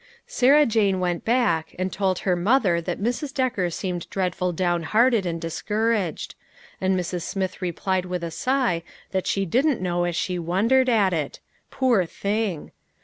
Sarah 0.25 0.65
Jane 0.65 0.99
went 0.99 1.23
back 1.23 1.75
and 1.77 1.93
told 1.93 2.17
her 2.17 2.35
mother 2.35 2.81
that 2.81 2.99
Mrs. 2.99 3.31
Decker 3.31 3.69
seemed 3.69 4.09
dreadful 4.09 4.51
downhearted 4.51 5.27
and 5.27 5.39
discouraged; 5.39 6.33
and 6.81 6.99
Mrs. 6.99 7.21
Smith 7.21 7.61
replied 7.61 8.05
with 8.07 8.23
a 8.23 8.31
sigh 8.31 8.81
that 9.11 9.27
she 9.27 9.45
didn't 9.45 9.79
know 9.79 10.05
as 10.05 10.15
she 10.15 10.39
wondered 10.39 10.89
a"t 10.89 11.15
it; 11.15 11.39
poor 11.69 12.07
thing! 12.07 12.71